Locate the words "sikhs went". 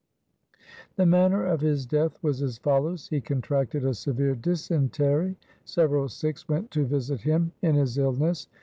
6.09-6.71